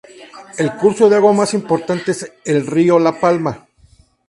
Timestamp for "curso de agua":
0.77-1.31